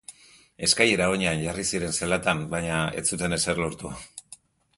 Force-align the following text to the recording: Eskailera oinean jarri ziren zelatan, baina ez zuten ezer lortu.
Eskailera 0.67 1.09
oinean 1.15 1.43
jarri 1.47 1.65
ziren 1.73 1.93
zelatan, 1.99 2.41
baina 2.55 2.81
ez 3.03 3.05
zuten 3.11 3.39
ezer 3.39 3.63
lortu. 3.67 3.95